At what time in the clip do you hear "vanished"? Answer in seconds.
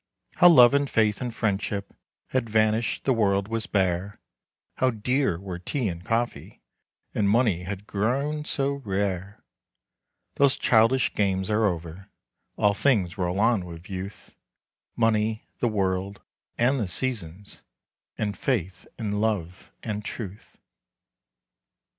2.49-3.03